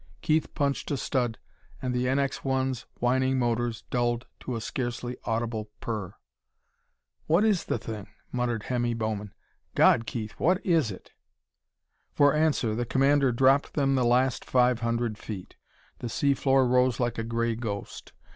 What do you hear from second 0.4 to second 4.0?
punched a stud, and the NX 1's whining motors